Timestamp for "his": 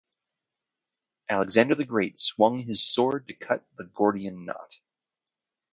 2.63-2.83